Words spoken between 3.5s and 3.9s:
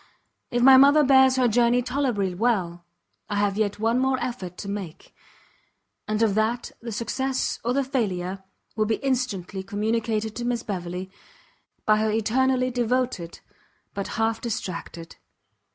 yet